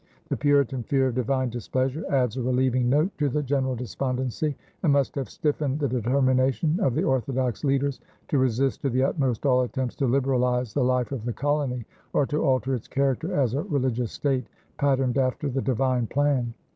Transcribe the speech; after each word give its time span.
The 0.29 0.35
Puritan 0.35 0.81
fear 0.81 1.05
of 1.09 1.13
divine 1.13 1.51
displeasure 1.51 2.03
adds 2.11 2.35
a 2.35 2.41
relieving 2.41 2.89
note 2.89 3.15
to 3.19 3.29
the 3.29 3.43
general 3.43 3.75
despondency 3.75 4.57
and 4.81 4.91
must 4.91 5.13
have 5.13 5.29
stiffened 5.29 5.79
the 5.79 5.87
determination 5.87 6.79
of 6.81 6.95
the 6.95 7.03
orthodox 7.03 7.63
leaders 7.63 7.99
to 8.29 8.39
resist 8.39 8.81
to 8.81 8.89
the 8.89 9.03
utmost 9.03 9.45
all 9.45 9.61
attempts 9.61 9.93
to 9.97 10.07
liberalize 10.07 10.73
the 10.73 10.83
life 10.83 11.11
of 11.11 11.23
the 11.23 11.33
colony 11.33 11.85
or 12.13 12.25
to 12.25 12.43
alter 12.43 12.73
its 12.73 12.87
character 12.87 13.31
as 13.39 13.53
a 13.53 13.61
religious 13.61 14.11
state 14.11 14.47
patterned 14.79 15.19
after 15.19 15.47
the 15.49 15.61
divine 15.61 16.07
plan. 16.07 16.55